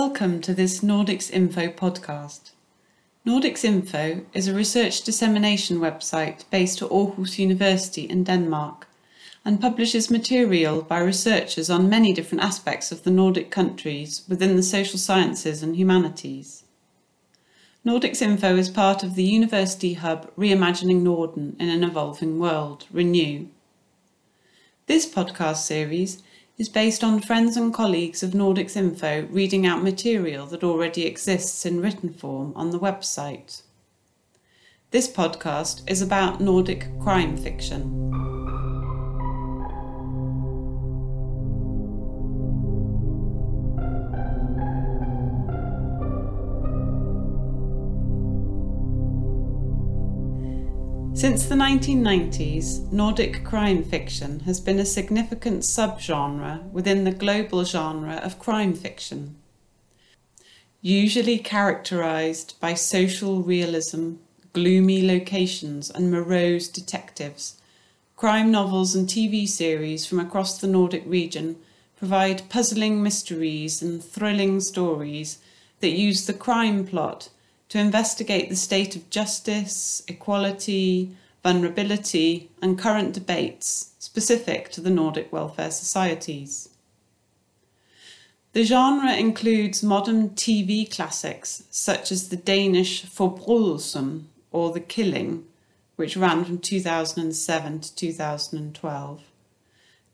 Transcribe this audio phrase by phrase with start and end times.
[0.00, 2.52] Welcome to this Nordics Info podcast.
[3.26, 8.88] Nordics Info is a research dissemination website based at Aarhus University in Denmark
[9.44, 14.62] and publishes material by researchers on many different aspects of the Nordic countries within the
[14.62, 16.64] social sciences and humanities.
[17.84, 23.48] Nordics Info is part of the university hub Reimagining Norden in an Evolving World, Renew.
[24.86, 26.22] This podcast series
[26.60, 31.64] is based on friends and colleagues of Nordics Info reading out material that already exists
[31.64, 33.62] in written form on the website.
[34.90, 38.39] This podcast is about Nordic crime fiction.
[51.20, 58.14] Since the 1990s, Nordic crime fiction has been a significant subgenre within the global genre
[58.14, 59.36] of crime fiction.
[60.80, 64.14] Usually characterized by social realism,
[64.54, 67.60] gloomy locations, and morose detectives,
[68.16, 71.56] crime novels and TV series from across the Nordic region
[71.98, 75.36] provide puzzling mysteries and thrilling stories
[75.80, 77.28] that use the crime plot
[77.70, 85.32] to investigate the state of justice, equality, vulnerability, and current debates specific to the Nordic
[85.32, 86.68] welfare societies.
[88.52, 95.46] The genre includes modern TV classics such as the Danish Forbrydelsen or The Killing,
[95.94, 99.22] which ran from 2007 to 2012,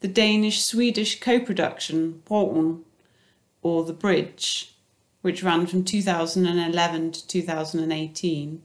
[0.00, 2.82] the Danish Swedish co production Broen
[3.62, 4.75] or The Bridge,
[5.27, 8.62] which ran from 2011 to 2018,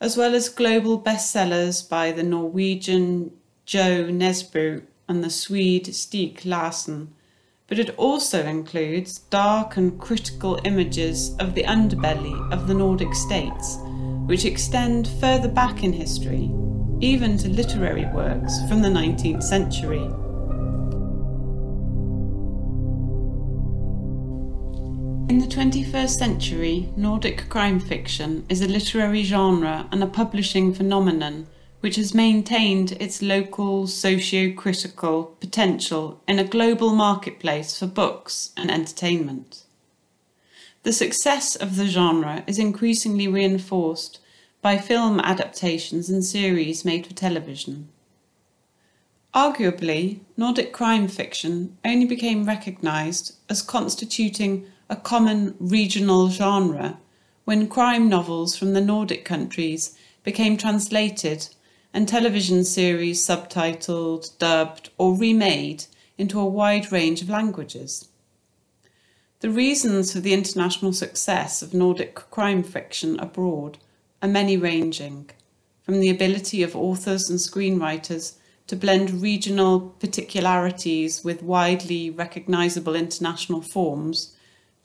[0.00, 3.32] as well as global bestsellers by the Norwegian
[3.64, 7.12] Jo Nesbø and the Swede Stieg Larsson,
[7.66, 13.78] but it also includes dark and critical images of the underbelly of the Nordic states,
[14.26, 16.48] which extend further back in history,
[17.00, 20.08] even to literary works from the 19th century.
[25.28, 31.48] In the 21st century, Nordic crime fiction is a literary genre and a publishing phenomenon
[31.80, 39.64] which has maintained its local socio-critical potential in a global marketplace for books and entertainment.
[40.84, 44.20] The success of the genre is increasingly reinforced
[44.62, 47.88] by film adaptations and series made for television.
[49.34, 56.98] Arguably, Nordic crime fiction only became recognised as constituting a common regional genre
[57.44, 61.48] when crime novels from the Nordic countries became translated
[61.92, 65.84] and television series subtitled, dubbed, or remade
[66.18, 68.08] into a wide range of languages.
[69.40, 73.78] The reasons for the international success of Nordic crime fiction abroad
[74.22, 75.30] are many ranging,
[75.82, 78.36] from the ability of authors and screenwriters
[78.66, 84.35] to blend regional particularities with widely recognisable international forms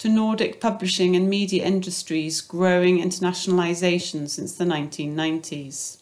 [0.02, 6.00] to Nordic publishing and media industries' growing internationalisation since the 1990s.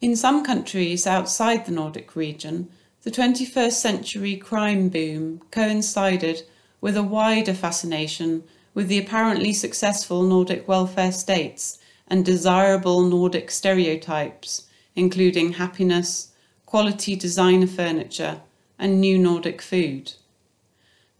[0.00, 2.68] In some countries outside the Nordic region,
[3.04, 6.42] the 21st century crime boom coincided
[6.80, 8.42] with a wider fascination
[8.74, 11.78] with the apparently successful Nordic welfare states
[12.08, 16.32] and desirable Nordic stereotypes, including happiness,
[16.66, 18.40] quality designer furniture,
[18.80, 20.14] and new Nordic food.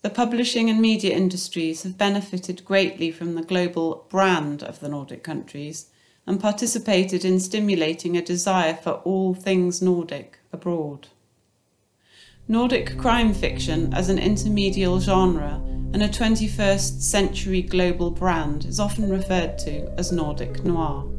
[0.07, 5.25] The publishing and media industries have benefited greatly from the global brand of the Nordic
[5.25, 5.87] countries
[6.29, 11.09] and participated in stimulating a desire for all things Nordic abroad.
[12.47, 15.61] Nordic crime fiction as an intermedial genre
[15.93, 21.16] and a 21st century global brand is often referred to as Nordic noir.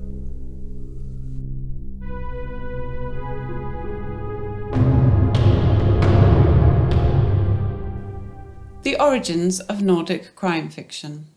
[9.08, 11.28] Origins of Nordic crime fiction.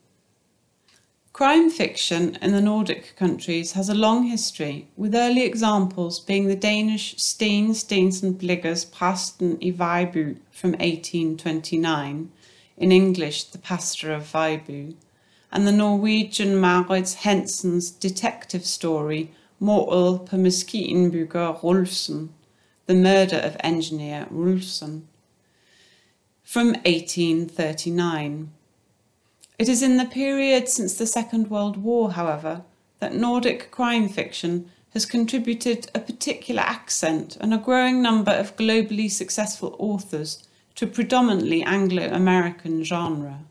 [1.33, 6.57] Crime fiction in the Nordic countries has a long history, with early examples being the
[6.57, 12.33] Danish Steen Steensen Blicher's Præsten i Vejby from 1829,
[12.77, 14.97] in English The Pastor of Vejby,
[15.53, 19.31] and the Norwegian Maurits Hansen's detective story
[19.61, 22.31] Mordet på maskinbygger Rolfsen,
[22.89, 25.03] The Murder of Engineer Rolfsen,
[26.50, 28.50] from 1839.
[29.56, 32.62] It is in the period since the Second World War, however,
[32.99, 39.08] that Nordic crime fiction has contributed a particular accent and a growing number of globally
[39.08, 43.44] successful authors to a predominantly Anglo American genre.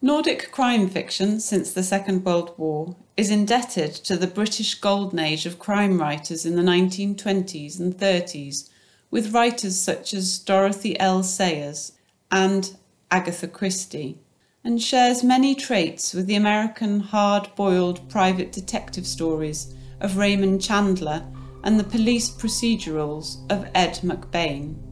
[0.00, 5.46] Nordic crime fiction since the Second World War is indebted to the British golden age
[5.46, 8.68] of crime writers in the 1920s and 30s,
[9.12, 11.22] with writers such as Dorothy L.
[11.22, 11.92] Sayers
[12.32, 12.76] and
[13.10, 14.18] Agatha Christie,
[14.64, 21.22] and shares many traits with the American hard boiled private detective stories of Raymond Chandler
[21.62, 24.91] and the police procedurals of Ed McBain.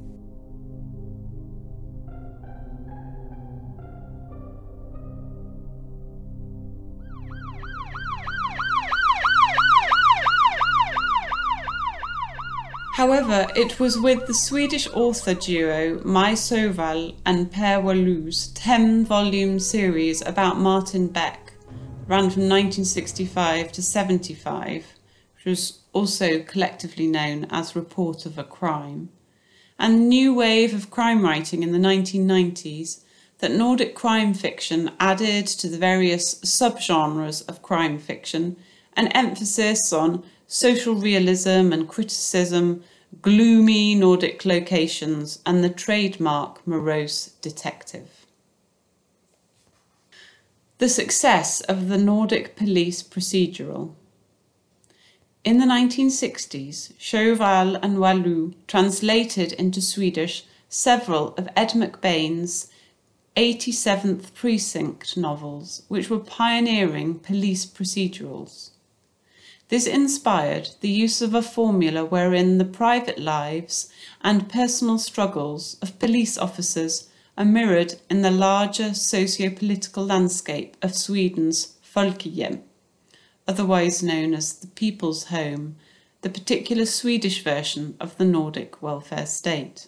[13.30, 19.60] However, it was with the Swedish author duo Maj Sjöwall and Per Wahlöö's 10 volume
[19.60, 21.52] series about Martin Beck,
[22.08, 24.84] ran from 1965 to 75,
[25.36, 29.10] which was also collectively known as Report of a Crime,
[29.78, 33.04] and the new wave of crime writing in the 1990s
[33.38, 38.56] that Nordic crime fiction added to the various subgenres of crime fiction
[38.96, 42.82] an emphasis on social realism and criticism,
[43.22, 48.26] gloomy Nordic locations, and the trademark morose detective.
[50.78, 53.94] The success of the Nordic police procedural.
[55.44, 62.68] In the 1960s, Sjöwall and Wahlöö translated into Swedish several of Ed McBain's
[63.36, 68.70] 87th Precinct novels, which were pioneering police procedurals.
[69.70, 73.88] This inspired the use of a formula wherein the private lives
[74.20, 77.08] and personal struggles of police officers
[77.38, 82.62] are mirrored in the larger socio-political landscape of Sweden's Folkhem,
[83.46, 85.76] otherwise known as the People's Home,
[86.22, 89.86] the particular Swedish version of the Nordic welfare state.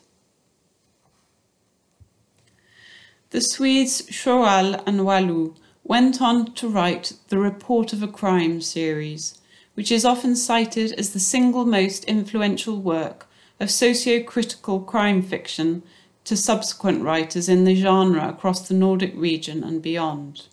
[3.30, 9.40] The Swedes Sjöwall and Wahlöö went on to write the Report of a Crime series,
[9.74, 13.26] which is often cited as the single most influential work
[13.58, 15.82] of socio-critical crime fiction
[16.24, 20.46] to subsequent writers in the genre across the Nordic region and beyond.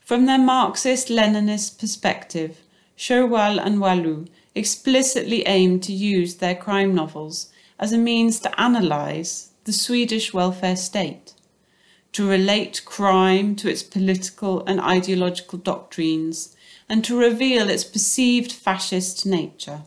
[0.00, 2.58] From their Marxist-Leninist perspective,
[2.96, 9.50] Sjöwall and Wahlöö explicitly aimed to use their crime novels as a means to analyse
[9.64, 11.34] the Swedish welfare state,
[12.12, 16.54] to relate crime to its political and ideological doctrines,
[16.92, 19.80] and to reveal its perceived fascist nature.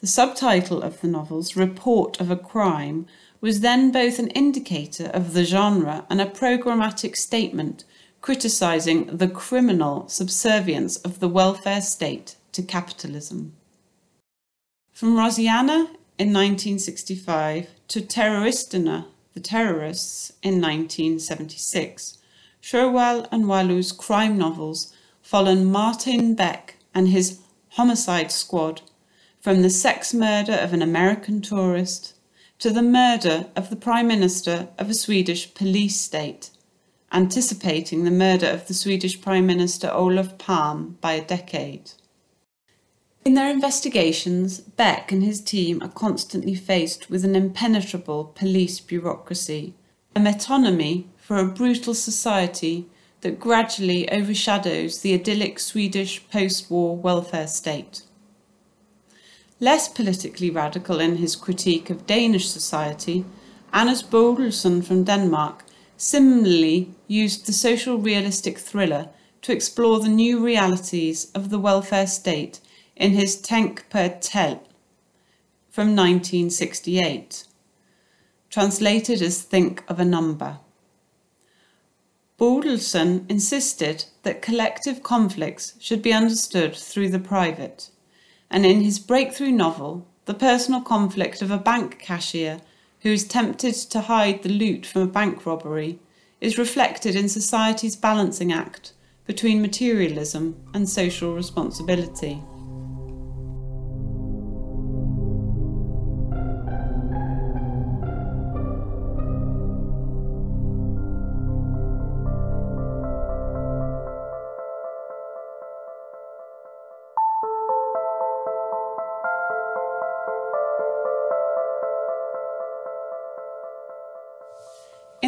[0.00, 3.06] The subtitle of the novel's Report of a Crime
[3.40, 7.84] was then both an indicator of the genre and a programmatic statement
[8.20, 13.52] criticising the criminal subservience of the welfare state to capitalism.
[14.92, 15.86] From Roseanna
[16.18, 22.18] in 1965 to Terroristerna, the Terrorists, in 1976,
[22.60, 24.92] Sjöwall and Wahlöö's crime novels
[25.26, 27.40] follow Martin Beck and his
[27.70, 28.80] homicide squad
[29.40, 32.14] from the sex murder of an American tourist
[32.60, 36.50] to the murder of the Prime Minister of a Swedish police state,
[37.10, 41.90] anticipating the murder of the Swedish Prime Minister Olof Palme by a decade.
[43.24, 49.74] In their investigations, Beck and his team are constantly faced with an impenetrable police bureaucracy,
[50.14, 52.88] a metonymy for a brutal society
[53.26, 58.02] that gradually overshadows the idyllic Swedish post war welfare state.
[59.58, 63.24] Less politically radical in his critique of Danish society,
[63.72, 65.64] Anders Bodelsen from Denmark
[65.96, 69.08] similarly used the social realistic thriller
[69.42, 72.60] to explore the new realities of the welfare state
[72.94, 74.60] in his Tænk på et tal
[75.68, 77.44] from 1968,
[78.50, 80.60] translated as Think of a Number.
[82.38, 87.90] Bodelsen insisted that collective conflicts should be understood through the private,
[88.50, 92.60] and in his breakthrough novel, The Personal Conflict of a Bank Cashier
[93.06, 95.98] who is tempted to hide the loot from a bank robbery,
[96.40, 98.92] is reflected in society's balancing act
[99.26, 102.42] between materialism and social responsibility.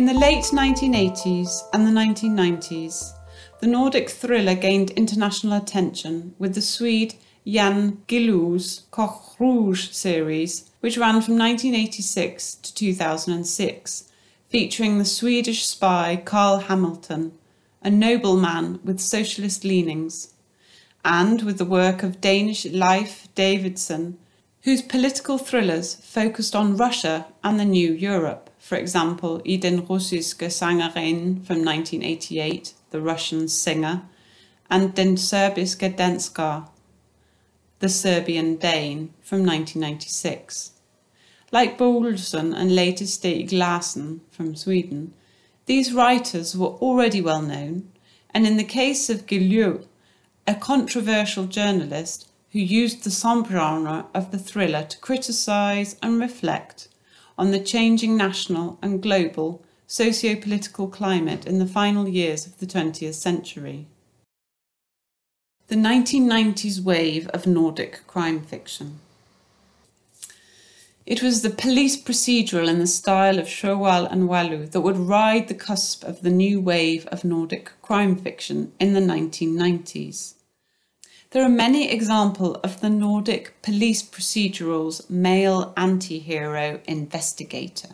[0.09, 3.13] The late 1980s and the 1990s,
[3.61, 7.15] the Nordic thriller gained international attention with the Swede
[7.47, 14.11] Jan Guillou's Coq Rouge series, which ran from 1986 to 2006,
[14.49, 17.33] featuring the Swedish spy Carl Hamilton,
[17.83, 20.33] a nobleman with socialist leanings,
[21.05, 24.15] and with the work of Danish Leif Davidsen,
[24.63, 30.51] whose political thrillers focused on Russia and the New Europe, for example, I den russiske
[30.51, 33.99] Sängerin from 1988, The Russian Singer,
[34.71, 36.71] and Den serbiske Danskar,
[37.81, 40.73] The Serbian Dane from 1996.
[41.53, 45.15] Like Bodelsen and later Stieg Larsson from Sweden,
[45.67, 47.85] these writers were already well known,
[48.35, 49.85] and in the case of Guillou,
[50.47, 56.89] a controversial journalist who used the subgenre of the thriller to criticize and reflect
[57.39, 63.15] on the changing national and global socio-political climate in the final years of the 20th
[63.15, 63.87] century.
[65.69, 68.99] The 1990s wave of Nordic crime fiction.
[71.07, 75.49] It was the police procedural in the style of Sjöwall and Wahlöö that would ride
[75.49, 80.35] the cusp of the new wave of Nordic crime fiction in the 1990s.
[81.31, 87.91] There are many examples of the Nordic police procedural's male anti-hero investigator.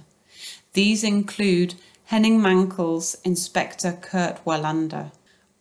[0.74, 1.74] These include
[2.04, 5.10] Henning Mankell's Inspector Kurt Wallander,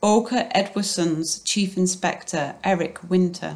[0.03, 3.56] Åke Edwardson's Chief Inspector Erik Winter,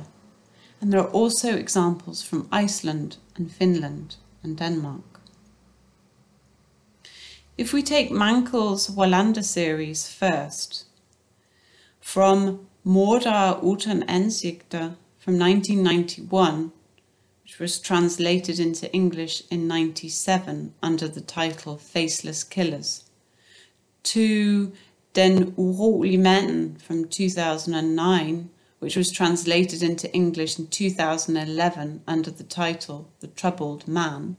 [0.81, 5.19] and there are also examples from Iceland and Finland and Denmark.
[7.55, 10.85] If we take Mankell's Wallander series first,
[11.99, 16.71] from Mordere utan ansikte from 1991,
[17.43, 23.03] which was translated into English in 97 under the title Faceless Killers,
[24.03, 24.71] to
[25.11, 33.09] Den urolige manden from 2009, which was translated into English in 2011 under the title
[33.19, 34.37] The Troubled Man.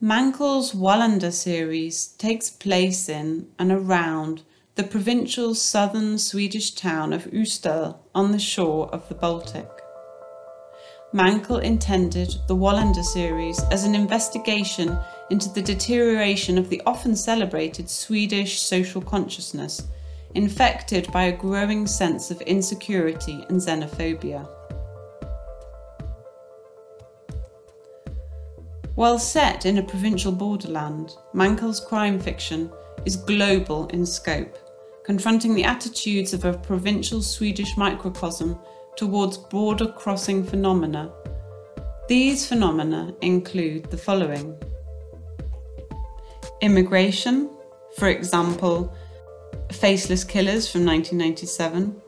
[0.00, 4.42] Mankell's Wallander series takes place in and around
[4.76, 9.66] the provincial southern Swedish town of Ystad on the shore of the Baltic.
[11.14, 14.98] Mankell intended the Wallander series as an investigation
[15.30, 19.82] into the deterioration of the often celebrated Swedish social consciousness
[20.34, 24.46] infected by a growing sense of insecurity and xenophobia.
[28.94, 32.70] While set in a provincial borderland, Mankell's crime fiction
[33.06, 34.58] is global in scope,
[35.06, 38.58] confronting the attitudes of a provincial Swedish microcosm
[38.96, 41.12] towards border crossing phenomena.
[42.08, 44.60] These phenomena include the following.
[46.60, 47.48] Immigration,
[47.96, 48.92] for example,
[49.70, 52.02] Faceless Killers from 1997,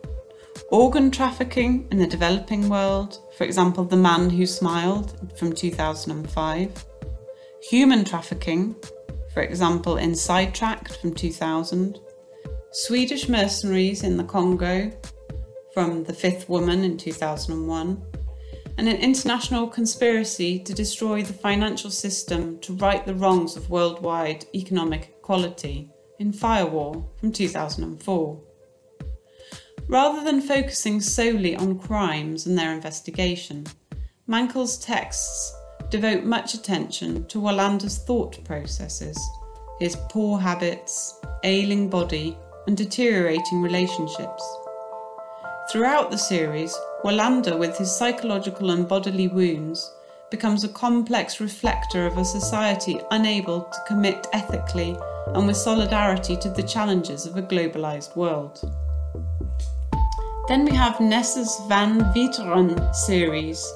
[0.72, 6.84] organ trafficking in the developing world, for example, The Man Who Smiled from 2005,
[7.62, 8.74] human trafficking,
[9.32, 12.00] for example, in Sidetracked from 2000,
[12.70, 14.92] Swedish mercenaries in the Congo
[15.72, 18.02] from The Fifth Woman in 2001,
[18.76, 24.44] and an international conspiracy to destroy the financial system to right the wrongs of worldwide
[24.54, 28.40] economic equality in Firewall from 2004.
[29.88, 33.66] Rather than focusing solely on crimes and their investigation,
[34.26, 35.54] Mankell's texts
[35.88, 39.18] devote much attention to Wallander's thought processes,
[39.80, 42.36] his poor habits, ailing body,
[42.68, 44.56] and deteriorating relationships.
[45.72, 49.90] Throughout the series, Wallander, with his psychological and bodily wounds,
[50.30, 54.94] becomes a complex reflector of a society unable to commit ethically
[55.28, 58.60] and with solidarity to the challenges of a globalised world.
[60.48, 63.66] Then we have Nesser's Van Veeteren series.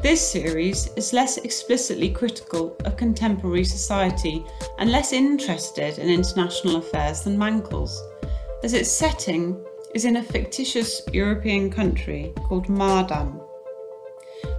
[0.00, 4.44] This series is less explicitly critical of contemporary society
[4.78, 8.00] and less interested in international affairs than Mankell's,
[8.62, 9.56] as its setting
[9.94, 13.40] is in a fictitious European country called Maardam.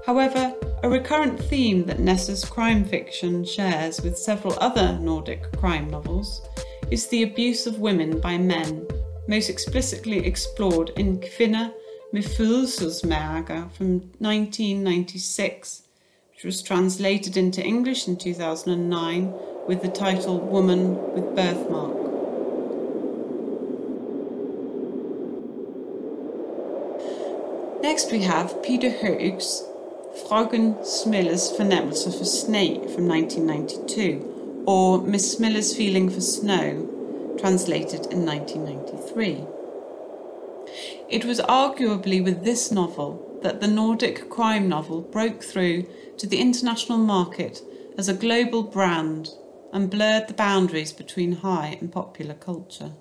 [0.05, 6.41] However, a recurrent theme that Nesser's crime fiction shares with several other Nordic crime novels
[6.91, 8.85] is the abuse of women by men,
[9.27, 11.71] most explicitly explored in Kvinner
[12.11, 15.83] med fødselsmærker from 1996,
[16.31, 19.33] which was translated into English in 2009
[19.67, 22.02] with the title Woman with Birthmark.
[27.83, 29.61] Next we have Peter Høeg's
[30.15, 38.25] Frøken Smilla's Fornemmelse for Sne from 1992, or Miss Smilla's Feeling for Snow, translated in
[38.25, 39.43] 1993.
[41.09, 45.85] It was arguably with this novel that the Nordic crime novel broke through
[46.19, 47.61] to the international market
[47.97, 49.31] as a global brand
[49.73, 52.93] and blurred the boundaries between high and popular culture.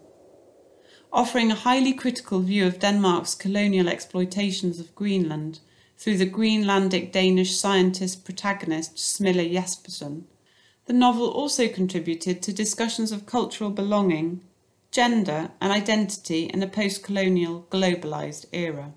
[1.14, 5.61] Offering a highly critical view of Denmark's colonial exploitations of Greenland
[5.99, 10.23] through the Greenlandic Danish scientist protagonist Smilla Jespersen,
[10.87, 14.40] the novel also contributed to discussions of cultural belonging,
[14.90, 18.95] gender, and identity in a post colonial, globalised era.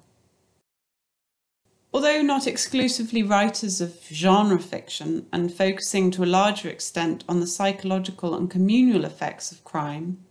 [1.94, 7.48] Although not exclusively writers of genre fiction and focusing to a larger extent on the
[7.48, 10.25] psychological and communal effects of crime,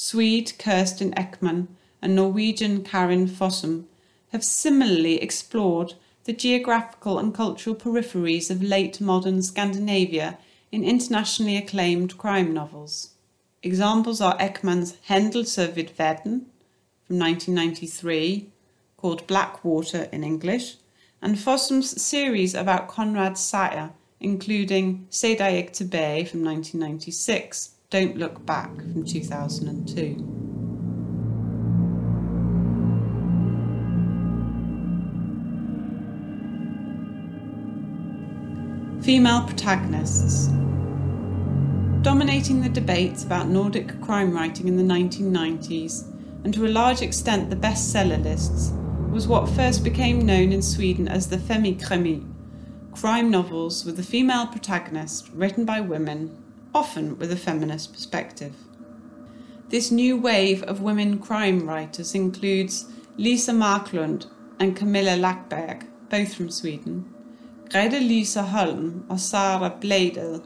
[0.00, 1.66] Swede Kerstin Ekman
[2.00, 3.86] and Norwegian Karin Fossum
[4.28, 10.38] have similarly explored the geographical and cultural peripheries of late modern Scandinavia
[10.70, 13.14] in internationally acclaimed crime novels.
[13.64, 18.52] Examples are Ekman's Händelser vid from 1993,
[18.96, 20.76] called Blackwater in English,
[21.20, 23.90] and Fossum's series about Konrad Sejer,
[24.20, 30.22] including Sedayek Bay from 1996, Don't Look Back from 2002.
[39.02, 40.48] Female protagonists.
[42.02, 46.04] Dominating the debates about Nordic crime writing in the 1990s,
[46.44, 48.70] and to a large extent the bestseller lists,
[49.10, 52.30] was what first became known in Sweden as the femikrimi,
[52.92, 56.44] crime novels with a female protagonist written by women,
[56.74, 58.54] often with a feminist perspective.
[59.68, 64.26] This new wave of women crime writers includes Liza Marklund
[64.58, 67.04] and Camilla Läckberg, both from Sweden,
[67.68, 70.42] Gretelise Holm or Sara Blædel,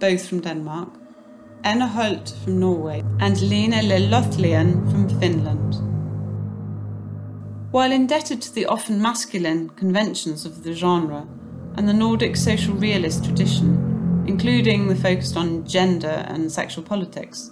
[0.00, 0.88] both from Denmark,
[1.62, 5.76] Anne Holt from Norway, and Leena Lehtolainen from Finland.
[7.70, 11.26] While indebted to the often masculine conventions of the genre
[11.76, 13.85] and the Nordic social realist tradition,
[14.26, 17.50] including the focus on gender and sexual politics,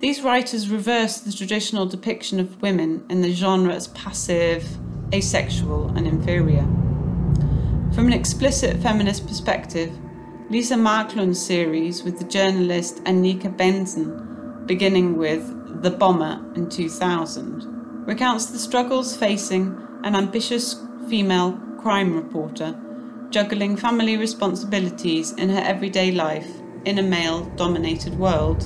[0.00, 4.66] these writers reverse the traditional depiction of women in the genre as passive,
[5.12, 6.66] asexual, and inferior.
[7.94, 9.92] From an explicit feminist perspective,
[10.48, 18.46] Liza Marklund's series with the journalist Annika Bengtzon, beginning with The Bomber in 2000, recounts
[18.46, 22.74] the struggles facing an ambitious female crime reporter
[23.30, 26.50] juggling family responsibilities in her everyday life
[26.84, 28.62] in a male dominated world,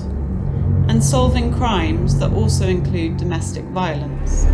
[0.89, 4.45] and solving crimes that also include domestic violence.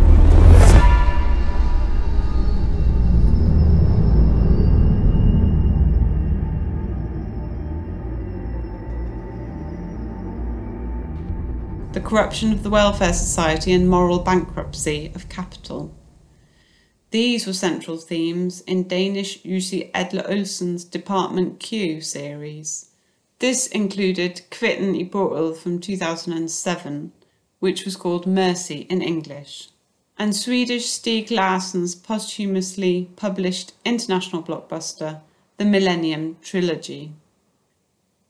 [11.92, 15.94] the corruption of the welfare society and moral bankruptcy of capital.
[17.12, 22.86] These were central themes in Danish Jussi Adler-Olsen's Department Q series.
[23.38, 27.12] This included Kvitten i Bålet from 2007,
[27.60, 29.68] which was called Mercy in English,
[30.18, 35.20] and Swedish Stieg Larsson's posthumously published international blockbuster,
[35.58, 37.12] The Millennium Trilogy.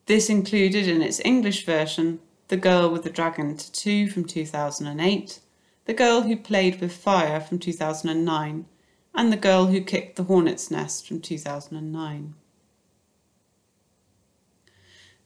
[0.06, 2.18] This included in its English version
[2.48, 5.38] the Girl with the Dragon Tattoo from 2008,
[5.84, 8.66] The Girl Who Played with Fire from 2009,
[9.14, 12.34] and The Girl Who Kicked the Hornet's Nest from 2009.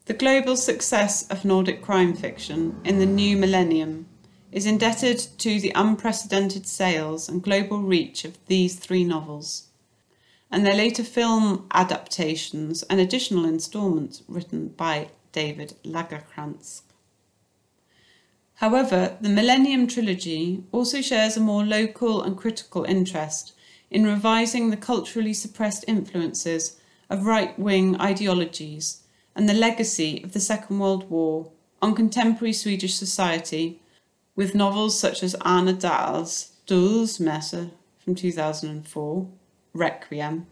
[0.06, 4.06] The global success of Nordic crime fiction in the new millennium
[4.52, 9.68] is indebted to the unprecedented sales and global reach of these three novels,
[10.50, 16.82] and their later film adaptations and additional instalments written by David Lagercrantz.
[18.54, 23.52] However, the Millennium Trilogy also shares a more local and critical interest
[23.90, 29.02] in revising the culturally suppressed influences of right wing ideologies
[29.34, 31.50] and the legacy of the Second World War
[31.82, 33.80] on contemporary Swedish society,
[34.34, 39.28] with novels such as Anna Dahl's Dødsmesse from 2004,
[39.74, 40.46] Requiem,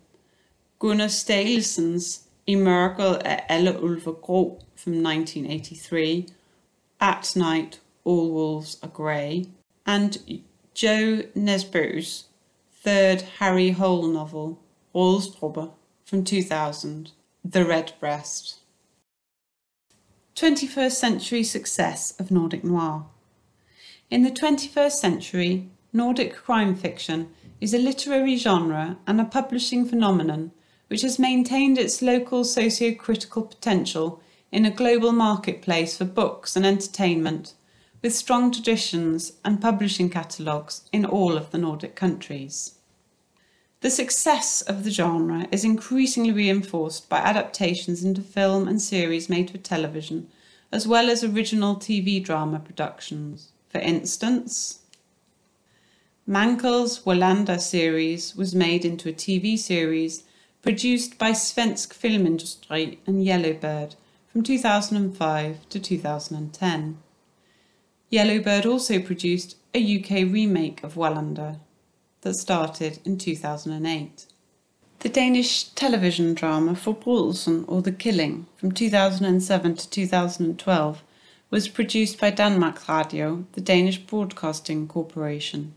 [0.79, 6.27] Gunnar Staalesen's I mørket af alle ulve grå from 1983,
[7.01, 9.47] At Night all Wolves Are Grey,
[9.87, 10.19] and
[10.83, 12.29] Jo Nesbø's
[12.85, 14.61] third Harry Hole novel,
[14.95, 15.71] Rolsdropper,
[16.05, 18.59] from 2000, The Red Breast.
[20.37, 23.07] 21st century success of Nordic noir.
[24.11, 30.53] In the 21st century, Nordic crime fiction is a literary genre and a publishing phenomenon
[30.89, 34.21] which has maintained its local socio-critical potential
[34.53, 37.55] in a global marketplace for books and entertainment
[38.05, 42.74] with strong traditions and publishing catalogues in all of the Nordic countries.
[43.85, 49.51] The success of the genre is increasingly reinforced by adaptations into film and series made
[49.51, 50.29] for television,
[50.73, 53.53] as well as original TV drama productions.
[53.69, 54.79] For instance,
[56.27, 60.25] Mankell's Wallander series was made into a TV series
[60.63, 63.97] produced by Svensk Filmindustri and Yellowbird
[64.33, 66.97] from 2005 to 2010.
[68.09, 71.59] Yellowbird also produced a UK remake of Wallander
[72.25, 74.27] that started in 2008.
[75.01, 81.03] The Danish television drama Forbrydelsen or The Killing from 2007 to 2012
[81.51, 85.75] was produced by Danmark Radio, the Danish Broadcasting Corporation.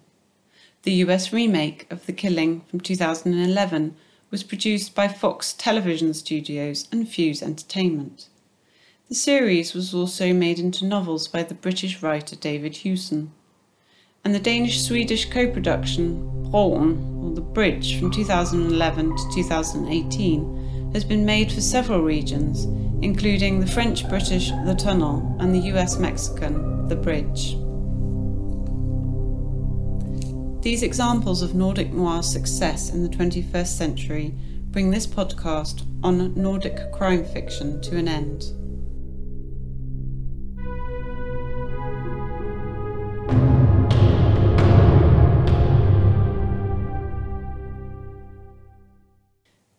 [0.84, 3.96] The US remake of The Killing from 2011
[4.32, 8.30] was produced by Fox Television Studios and Fuse Entertainment.
[9.10, 13.34] The series was also made into novels by the British writer David Hewson
[14.28, 16.18] and the Danish Swedish co production
[16.52, 22.66] Broen, or The Bridge, from 2011 to 2018, has been made for several regions,
[23.02, 27.56] including the French British The Tunnel and the US Mexican The Bridge.
[30.62, 34.34] These examples of Nordic noir success in the 21st century
[34.72, 38.44] bring this podcast on Nordic crime fiction to an end.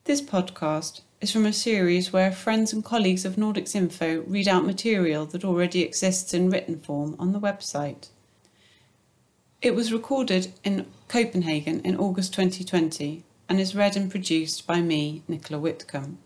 [0.09, 4.65] This podcast is from a series where friends and colleagues of Nordics Info read out
[4.65, 8.09] material that already exists in written form on the website.
[9.61, 15.25] It was recorded in Copenhagen in August 2020 and is read and produced by me,
[15.29, 16.17] Nicola Whitcomb.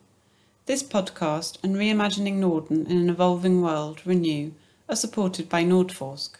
[0.66, 4.52] This podcast and Reimagining Norden in an Evolving World, Renew,
[4.88, 6.36] are supported by Nordforsk.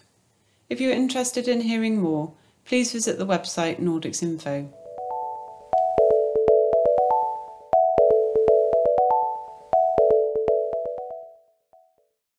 [0.71, 4.73] If you are interested in hearing more, please visit the website Nordics Info.